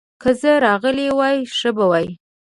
[0.21, 2.07] که زه راغلی وای، ښه به وای.